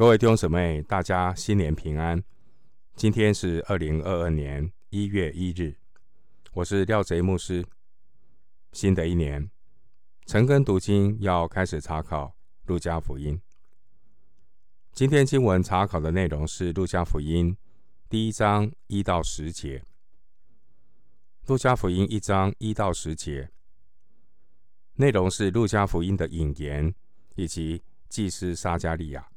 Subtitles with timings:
[0.00, 2.24] 各位弟兄姊妹，大家新年平安。
[2.96, 5.76] 今天是二零二二年一月一日，
[6.54, 7.62] 我是廖贼牧师。
[8.72, 9.50] 新的一年，
[10.24, 12.34] 晨更读经要开始查考
[12.64, 13.38] 路加福音。
[14.94, 17.54] 今天经文查考的内容是路加福音
[18.08, 19.84] 第一章一到十节。
[21.46, 23.50] 路加福音一章一到十节，
[24.94, 26.94] 内容是路加福音的引言
[27.34, 29.28] 以及祭司撒迦利亚。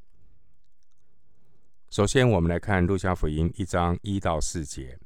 [1.94, 4.98] 首先，我们来看《路加福音》一章一到四节。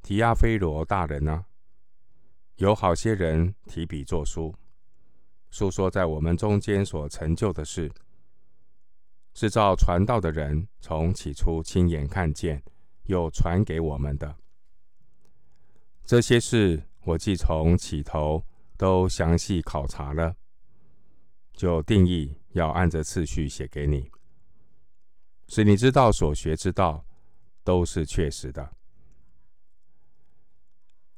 [0.00, 1.44] 提阿非罗大人呢、
[2.54, 4.54] 有好些人提笔作书，
[5.50, 7.90] 述说在我们中间所成就的事，
[9.34, 12.62] 是照传道的人从起初亲眼看见，
[13.06, 14.36] 又传给我们的。
[16.04, 18.46] 这些事，我既从起头
[18.76, 20.36] 都详细考察了，
[21.54, 24.08] 就定义要按着次序写给你。
[25.48, 27.04] 使你知道所学之道
[27.64, 28.76] 都是确实的。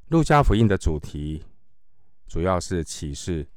[0.07, 1.45] 路加福音的主题
[2.27, 3.47] 主要是启示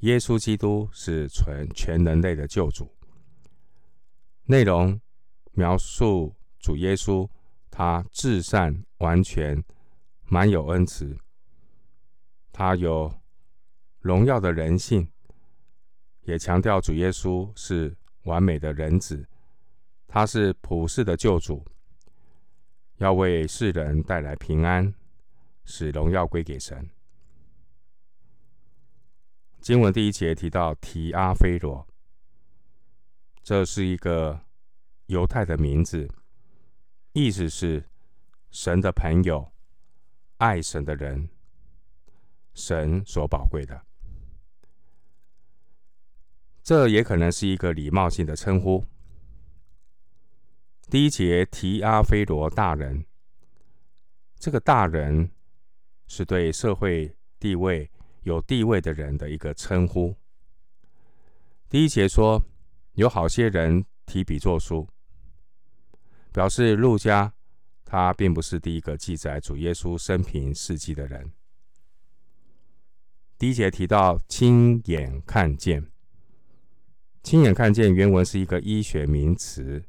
[0.00, 2.94] 耶稣基督是全全人类的救主。
[4.44, 5.00] 内容
[5.52, 7.28] 描述主耶稣，
[7.70, 9.64] 他至善、完全、
[10.24, 11.16] 满有恩慈，
[12.52, 13.14] 他有
[14.00, 15.08] 荣耀的人性，
[16.22, 19.26] 也强调主耶稣是完美的人子。
[20.14, 21.66] 他是普世的救主，
[22.98, 24.94] 要为世人带来平安，
[25.64, 26.88] 使荣耀归给神。
[29.60, 31.84] 经文第一节提到提阿非罗，
[33.42, 34.40] 这是一个
[35.06, 36.08] 犹太的名字，
[37.12, 37.84] 意思是
[38.52, 39.52] 神的朋友，
[40.36, 41.28] 爱神的人，
[42.52, 43.84] 神所宝贵的。
[46.62, 48.84] 这也可能是一个礼貌性的称呼。
[50.90, 53.04] 第一节提阿非罗大人，
[54.38, 55.30] 这个大人
[56.06, 57.90] 是对社会地位
[58.22, 60.14] 有地位的人的一个称呼。
[61.68, 62.44] 第一节说
[62.92, 64.86] 有好些人提笔作书，
[66.32, 67.32] 表示路加
[67.84, 71.32] 他并不是第一个记载主耶稣生平事迹的人。
[73.36, 75.90] 第一节提到亲眼看见，
[77.22, 79.82] 亲眼看见原文是一个医学名词。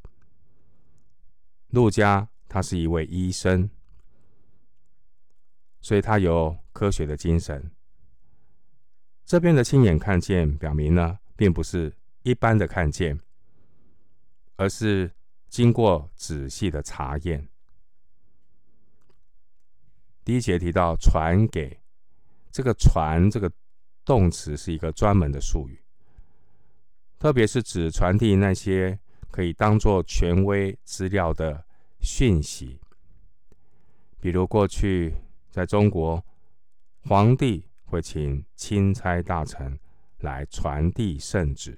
[1.76, 3.70] 陆家他是一位医生，
[5.82, 7.70] 所以他有科学的精神。
[9.26, 11.94] 这边的亲眼看见，表明呢，并不是
[12.24, 13.20] 一般的看见，
[14.56, 15.12] 而是
[15.50, 17.50] 经过仔细的查验。
[20.24, 21.82] 第一节提到传给，
[22.52, 23.52] 这个传这个
[24.06, 25.84] 动词是一个专门的术语，
[27.20, 28.98] 特别是指传递那些。
[29.32, 31.65] 可以当做权威资料的
[32.06, 32.80] 讯息，
[34.22, 35.16] 比如过去
[35.50, 36.24] 在中国，
[37.02, 39.80] 皇帝会请钦差大臣
[40.20, 41.78] 来传递圣旨。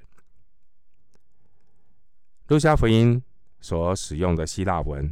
[2.48, 3.24] 路加福音
[3.62, 5.12] 所使用的希腊文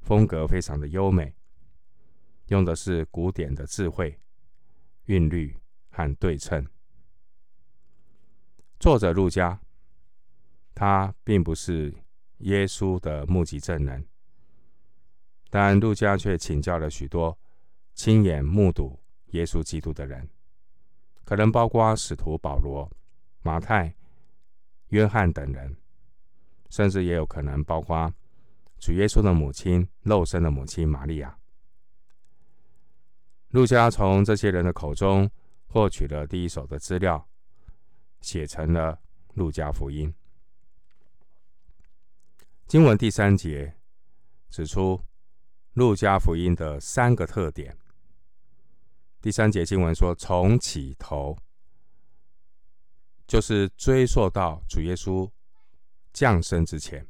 [0.00, 1.34] 风格非常的优美，
[2.48, 4.18] 用的是古典的智慧、
[5.04, 5.56] 韵律
[5.90, 6.66] 和对称。
[8.80, 9.60] 作者路加。
[10.72, 11.94] 他并不是
[12.40, 14.06] 耶稣的目击证人，
[15.48, 17.38] 但路加却请教了许多
[17.94, 20.28] 亲眼目睹耶稣基督的人，
[21.24, 22.90] 可能包括使徒保罗、
[23.42, 23.94] 马太、
[24.88, 25.76] 约翰等人，
[26.70, 28.12] 甚至也有可能包括
[28.78, 31.36] 主耶稣的母亲、肉身的母亲玛利亚。
[33.48, 35.30] 路加从这些人的口中
[35.66, 37.28] 获取了第一手的资料，
[38.20, 38.98] 写成了
[39.34, 40.14] 路加福音。
[42.70, 43.74] 经文第三节
[44.48, 45.04] 指出
[45.72, 47.76] 路加福音的三个特点。
[49.20, 51.36] 第三节经文说：“从起头，
[53.26, 55.28] 就是追溯到主耶稣
[56.12, 57.04] 降生之前。”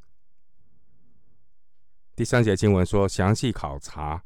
[2.17, 4.25] 第三节经文说：“详细考察，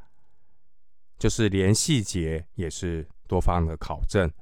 [1.18, 4.32] 就是连细节也是多方的考证，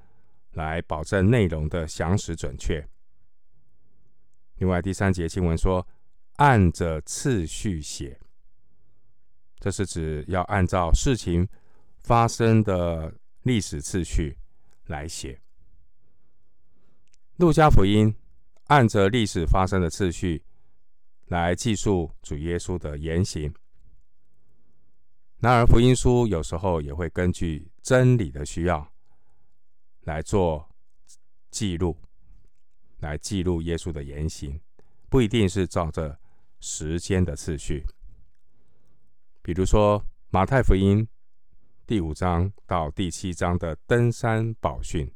[0.50, 2.86] 来保证内容的详实准确。”
[4.60, 5.88] 另外，第三节经文说。
[6.42, 8.18] 按着次序写，
[9.60, 11.48] 这是指要按照事情
[12.00, 14.36] 发生的历史次序
[14.86, 15.40] 来写。
[17.36, 18.12] 路加福音
[18.64, 20.42] 按着历史发生的次序
[21.26, 23.54] 来记述主耶稣的言行。
[25.38, 28.92] 然而，福音书有时候也会根据真理的需要
[30.00, 30.68] 来做
[31.52, 31.96] 记录，
[32.98, 34.60] 来记录耶稣的言行。
[35.08, 36.18] 不一定是照着
[36.62, 37.84] 时间的次序。
[39.42, 41.06] 比如说，马太福音
[41.84, 45.12] 第五章到第七章的登山宝训，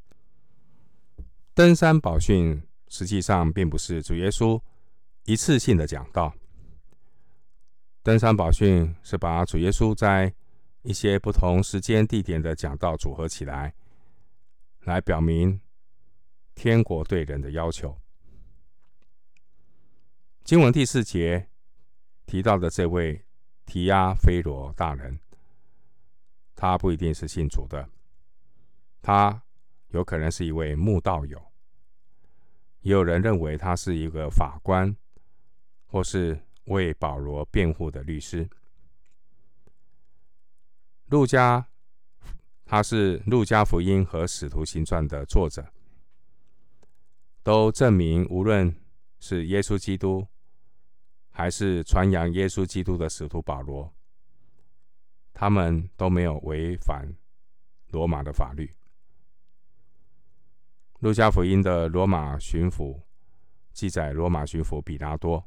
[1.55, 4.61] 登山宝训实际上并不是主耶稣
[5.25, 6.35] 一次性的讲道。
[8.03, 10.35] 登山宝训是把主耶稣在
[10.83, 13.73] 一些不同时间地点的讲道组合起来，
[14.81, 15.61] 来表明
[16.57, 17.97] 天国对人的要求。
[20.47, 21.49] 经文第四节
[22.25, 23.21] 提到的这位
[23.65, 25.19] 提阿非罗大人，
[26.55, 27.91] 他不一定是信主的，
[29.03, 29.43] 他
[29.89, 31.51] 有可能是一位慕道友，
[32.83, 34.97] 也有人认为他是一个法官，
[35.87, 36.41] 或是。
[36.67, 38.51] 为保罗辩护的律师，
[41.07, 41.69] 路加，
[42.65, 45.73] 他是路加福音和使徒行传的作者，
[47.45, 48.75] 都证明，无论
[49.21, 50.27] 是耶稣基督，
[51.39, 53.95] 还是传扬耶稣基督的使徒保罗，
[55.35, 57.15] 他们都没有违反
[57.89, 58.75] 罗马的法律。
[61.01, 63.03] 路加福音的罗马巡抚
[63.71, 65.47] 记载，罗马巡抚比拉多。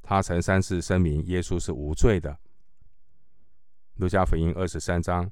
[0.00, 2.38] 他曾三次声明耶稣是无罪的。
[3.96, 5.30] 路加福音二十三章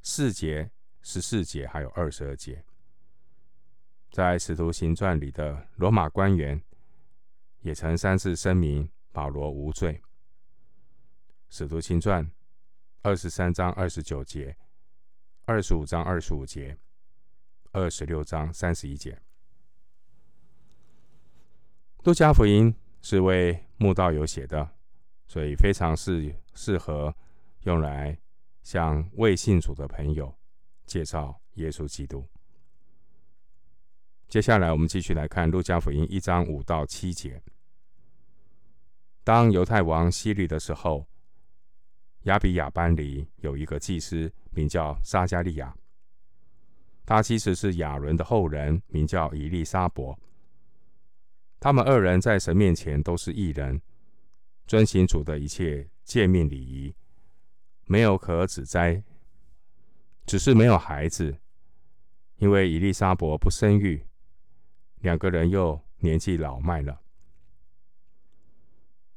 [0.00, 0.70] 四节、
[1.02, 2.64] 十四节还有二十二节，
[4.10, 6.58] 在使徒行传里的罗马官员
[7.62, 10.00] 也曾三次声明保罗无罪。
[11.48, 12.30] 使徒行传
[13.02, 14.56] 二十三章二十九节、
[15.44, 16.76] 二十五章二十五节、
[17.72, 19.20] 二十六章三十一节。
[22.04, 24.70] 路加福音是为慕道友写的，
[25.26, 27.14] 所以非常适适合
[27.62, 28.18] 用来
[28.62, 30.34] 向未信主的朋友
[30.84, 32.31] 介绍耶稣基督。
[34.32, 37.42] 接下来，我们继续来看路加福音一章五到七节。
[39.22, 41.06] 当犹太王希律的时候，
[42.22, 45.76] 亚比亚班里有一个祭司，名叫撒迦利亚，
[47.04, 50.18] 他其实是亚伦的后人，名叫以利沙伯。
[51.60, 53.82] 他们二人在神面前都是异人，
[54.66, 56.94] 遵行主的一切诫命礼仪，
[57.84, 59.04] 没有可指摘，
[60.24, 61.36] 只是没有孩子，
[62.38, 64.02] 因为以利沙伯不生育，
[65.02, 67.00] 两个人又年纪老迈了。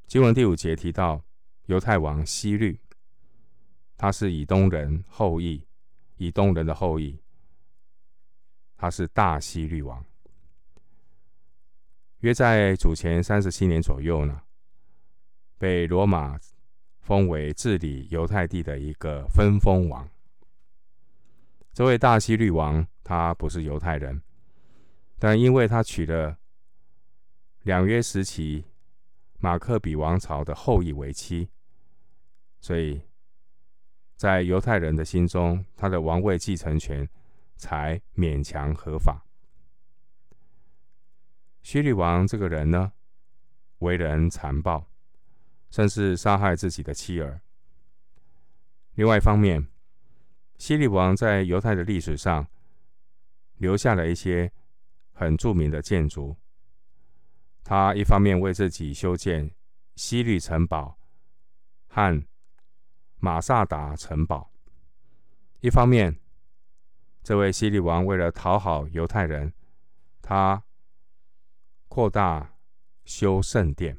[0.08, 1.24] 经文第五节提到
[1.66, 2.80] 犹太王希律，
[3.96, 5.64] 他是以东人后裔，
[6.18, 7.20] 以东人的后裔，
[8.76, 10.04] 他是大希律王。
[12.20, 14.42] 约在主前三十七年左右呢，
[15.60, 16.40] 被罗马
[17.00, 20.10] 封为治理犹太地的一个分封王。
[21.74, 24.22] 这位大希律王，他不是犹太人，
[25.26, 26.38] 但因为他娶了
[27.64, 28.64] 两约时期
[29.40, 31.50] 马克比王朝的后裔为妻，
[32.60, 33.02] 所以
[34.16, 37.10] 在犹太人的心中，他的王位继承权
[37.58, 39.26] 才勉强合法。
[41.64, 42.92] 希律王这个人呢，
[43.80, 44.86] 为人残暴，
[45.72, 47.42] 甚至杀害自己的妻儿。
[48.94, 49.68] 另外一方面，
[50.60, 52.48] 希律王在犹太的历史上
[53.58, 54.54] 留下了一些
[55.16, 56.38] 很著名的建筑。
[57.64, 59.50] 他一方面为自己修建
[59.96, 61.00] 西律城堡
[61.88, 62.24] 和
[63.18, 64.52] 马萨达城堡，
[65.62, 66.20] 一方面，
[67.24, 69.52] 这位西律王为了讨好犹太人，
[70.22, 70.62] 他。
[71.88, 72.58] 扩大
[73.06, 73.98] 修圣殿，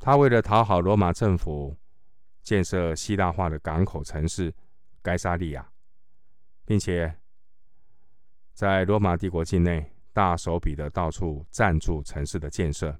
[0.00, 1.76] 他为了讨好罗马政府，
[2.42, 4.52] 建设希腊化的港口城市
[5.00, 5.70] 该沙利亚，
[6.64, 7.20] 并且
[8.62, 12.96] 在罗马帝国境内大手笔的到处赞助城市的建设。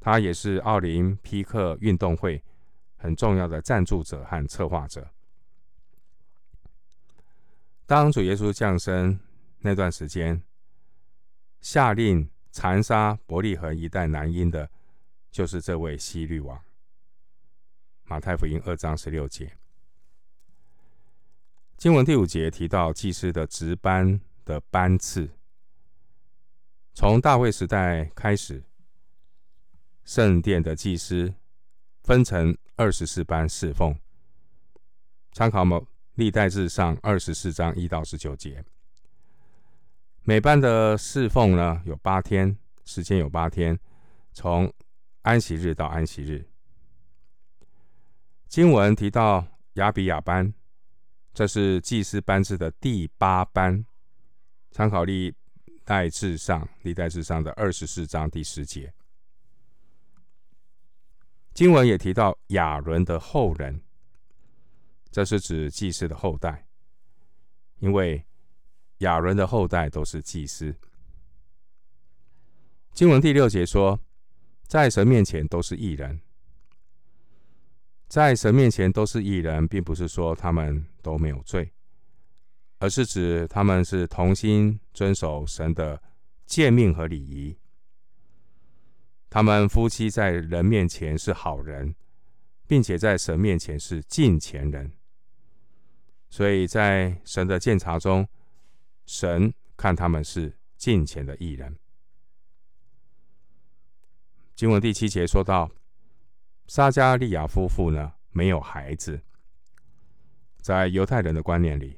[0.00, 2.42] 他也是奥林匹克运动会
[2.96, 5.06] 很重要的赞助者和策划者。
[7.84, 9.20] 当主耶稣降生
[9.58, 10.42] 那段时间，
[11.60, 14.70] 下令残杀伯利恒一带男婴的，
[15.30, 16.58] 就是这位希律王。
[18.04, 19.58] 马太福音二章十六节，
[21.76, 25.28] 经文第五节提到祭司的值班的班次，
[26.94, 28.64] 从大卫时代开始，
[30.06, 31.34] 圣殿的祭司
[32.02, 33.94] 分成二十四班侍奉。
[35.32, 38.64] 参考某历代志上二十四章一到十九节。
[40.22, 43.78] 每班的侍奉呢，有八天，时间有八天，
[44.32, 44.72] 从
[45.20, 46.48] 安息日到安息日。
[48.48, 50.54] 经文提到亚比亚班，
[51.34, 53.84] 这是祭司班制的第八班。
[54.70, 55.34] 参考历
[55.84, 58.92] 代志上，历代志上的二十四章第十节。
[61.54, 63.82] 经文也提到亚伦的后人，
[65.10, 66.68] 这是指祭司的后代，
[67.78, 68.24] 因为
[68.98, 70.74] 亚伦的后代都是祭司。
[72.92, 73.98] 经文第六节说，
[74.66, 76.20] 在神面前都是义人。
[78.08, 81.72] 在神面前都是义人，并不是说他们都没有罪，
[82.78, 86.02] 而是指他们是同心遵守神的
[86.46, 87.56] 诫命和礼仪。
[89.30, 91.94] 他们夫妻在人面前是好人，
[92.66, 94.92] 并且在神面前是敬虔人。
[96.30, 98.26] 所以在神的鉴察中，
[99.06, 101.76] 神看他们是敬虔的艺人。
[104.54, 105.70] 经文第七节说到。
[106.70, 109.22] 撒迦利亚夫妇呢，没有孩子。
[110.60, 111.97] 在犹太人的观念里，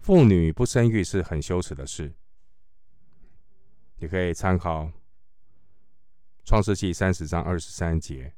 [0.00, 2.14] 妇女不生育是很羞耻的事。
[3.96, 4.90] 你可以参考
[6.42, 8.34] 创世记三十章二十三节，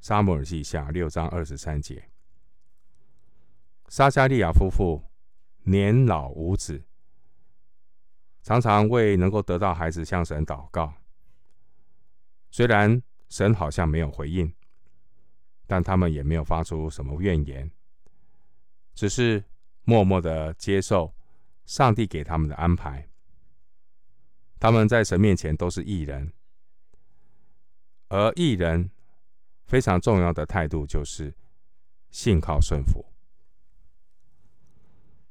[0.00, 2.08] 撒母耳记下六章二十三节。
[3.88, 5.04] 撒迦利亚夫妇
[5.64, 6.82] 年老无子，
[8.42, 10.94] 常常为能够得到孩子向神祷告。
[12.50, 14.50] 虽然神好像没有回应，
[15.66, 17.70] 但他们也没有发出什么怨言，
[18.94, 19.44] 只是
[19.84, 21.14] 默默的接受
[21.64, 23.08] 上帝给他们的安排。
[24.58, 26.32] 他们在神面前都是异人，
[28.08, 28.90] 而义人
[29.64, 31.34] 非常重要的态度就是
[32.10, 33.04] 信靠顺服。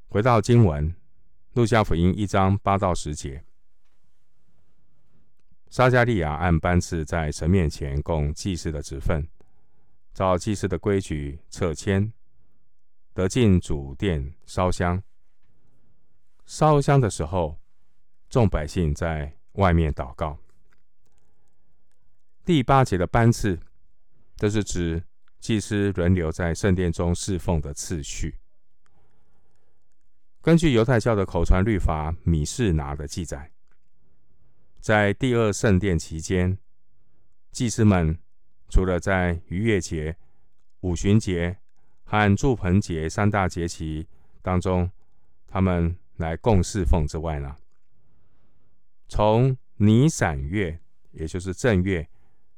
[0.07, 0.93] 回到经文，
[1.53, 3.45] 路加福音一章八到十节。
[5.69, 9.25] 撒迦利亚按班次在神面前供祭司的职分，
[10.13, 12.11] 照祭司的规矩撤签，
[13.13, 15.01] 得进主殿烧香。
[16.45, 17.59] 烧香的时候，
[18.29, 20.37] 众百姓在外面祷告。
[22.43, 23.59] 第八节的班次，
[24.35, 25.03] 这是指
[25.39, 28.39] 祭司轮流在圣殿中侍奉的次序。
[30.41, 33.51] 根据犹太教的口传律法米士拿的记载。
[34.79, 36.57] 在第二圣殿期间，
[37.51, 38.17] 祭司们
[38.67, 40.17] 除了在逾越节、
[40.79, 41.59] 五旬节
[42.11, 44.05] 和住盆节三大节期
[44.41, 44.91] 当中，
[45.47, 47.55] 他们来供侍奉之外呢，
[49.07, 50.77] 从尼散月，
[51.11, 52.05] 也就是正月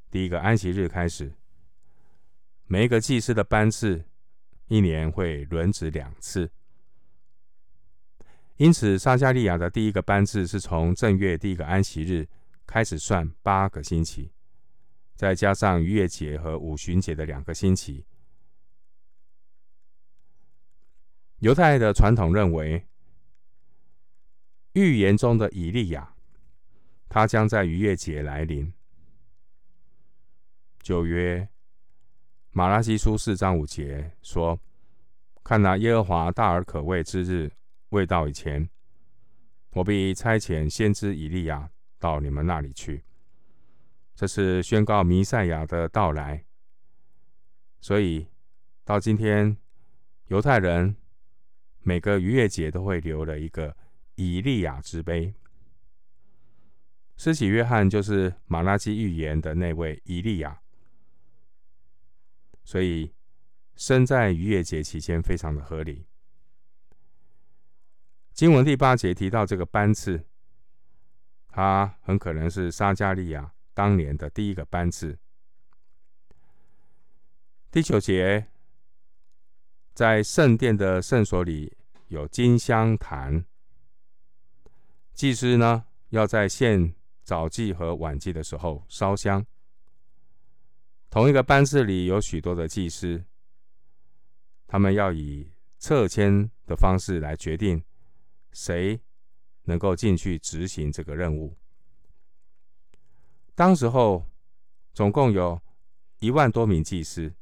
[0.10, 1.32] 第一个安息日开始，
[2.66, 4.04] 每一个祭司的班次
[4.70, 6.50] 一年会轮值两次。
[8.58, 12.28] 因此，撒迦利亚的第一个班次是从正月第一个安息日
[12.66, 14.32] 开始算八个星期，
[15.16, 18.04] 再加上逾越节和五旬节的两个星期。
[21.44, 22.88] 犹太的传统认为，
[24.72, 26.16] 预言中的以利亚，
[27.10, 28.72] 他将在逾越节来临。
[30.82, 31.50] 旧约
[32.52, 34.58] 马拉西书四章五节说
[35.44, 37.52] ：“看哪，耶和华大而可畏之日。”
[37.92, 38.70] 未到以前，
[39.72, 41.70] 我必差遣先知以利亚
[42.00, 43.04] 到你们那里去。
[44.16, 46.46] 这是宣告弥赛亚的到来。
[47.82, 48.30] 所以
[48.86, 49.58] 到今天，
[50.28, 50.96] 犹太人
[51.84, 53.76] 每个逾越节都会留了一个
[54.16, 55.34] 以利亚之碑。
[57.16, 60.62] 施洗约翰就是马拉基预言的那位以利亚，
[62.64, 63.14] 所以
[63.76, 66.08] 生在逾越节期间非常的合理。
[68.34, 70.26] 经文第八节提到这个班次，
[71.48, 75.20] 他很可能是撒迦利亚当年的第一个班次。
[77.70, 78.48] 第九节，
[79.94, 83.46] 在圣殿的圣所里有金香坛，
[85.14, 89.46] 祭司呢要在献早祭和晚祭的时候烧香。
[91.10, 93.24] 同一个班次里有许多的祭司，
[94.66, 97.84] 他们要以册签的方式来决定。
[98.52, 99.00] 谁
[99.64, 101.56] 能够进去执行这个任务？
[103.56, 104.28] 当时候
[104.94, 105.60] 总共有
[106.20, 107.34] 一万多名祭司，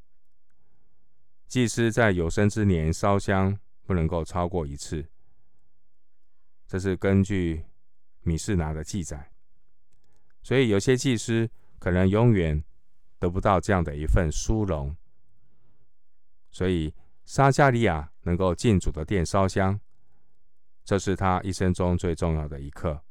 [1.52, 5.06] 祭司在有生之年烧香不能够超过一次，
[6.66, 7.66] 这是根据
[8.22, 9.34] 米示拿的记载。
[10.42, 12.64] 所以有些祭司可能永远
[13.20, 14.96] 得不到这样的一份殊荣。
[16.52, 19.78] 所以撒迦利亚能够进主的殿烧香。
[20.86, 23.04] 这是他一生中最重要的一刻。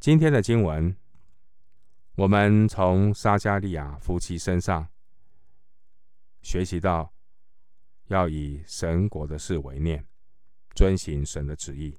[0.00, 0.96] 今天的经文，
[2.14, 4.88] 我们从撒迦利亚夫妻身上
[6.44, 7.14] 学习到，
[8.08, 10.06] 要以神国的事为念，
[10.76, 11.98] 遵行神的旨意。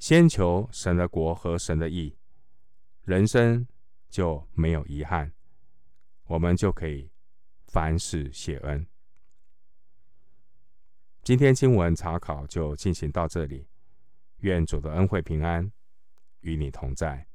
[0.00, 2.18] 先求神的国和神的义，
[3.04, 3.68] 人生
[4.08, 5.32] 就没有遗憾，
[6.24, 7.12] 我们就可以
[7.68, 8.84] 凡事谢恩。
[11.22, 13.68] 今天经文查考就进行到这里，
[14.38, 15.70] 愿主的恩惠平安
[16.40, 17.27] 与你同在。